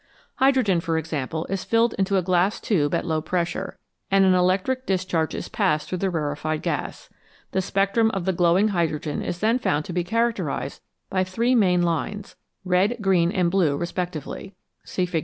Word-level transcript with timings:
Hydrogen, 0.37 0.79
for 0.79 0.97
example, 0.97 1.45
is 1.47 1.63
filled 1.63 1.93
into 1.93 2.17
a 2.17 2.23
glass 2.23 2.59
tube 2.59 2.95
at 2.95 3.05
low 3.05 3.21
pressure, 3.21 3.77
and 4.09 4.25
an 4.25 4.33
electric 4.33 4.87
discharge 4.87 5.35
is 5.35 5.47
passed 5.47 5.87
through 5.87 5.97
the 5.99 6.09
rarefied 6.09 6.63
gas; 6.63 7.07
the 7.51 7.61
spectrum 7.61 8.09
of 8.09 8.25
the 8.25 8.33
glowing 8.33 8.69
hydrogen 8.69 9.21
is 9.21 9.37
then 9.37 9.59
found 9.59 9.85
to 9.85 9.93
be 9.93 10.03
characterised 10.03 10.81
by 11.11 11.23
three 11.23 11.53
main 11.53 11.83
lines, 11.83 12.35
red, 12.65 12.97
green, 12.99 13.31
and 13.31 13.51
blue 13.51 13.77
respectively 13.77 14.55
(see 14.83 15.05
Fig. 15.05 15.19